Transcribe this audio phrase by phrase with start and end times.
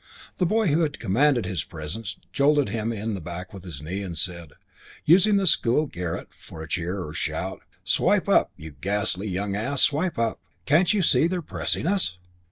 [0.39, 4.01] The boy who had commanded his presence jolted him in the back with his knee
[4.01, 4.53] and said,
[5.05, 9.83] using the school argot for to cheer or shout, "Swipe up, you ghastly young ass!
[9.83, 10.39] Swipe up!
[10.65, 12.17] Can't you see they're pressing us?"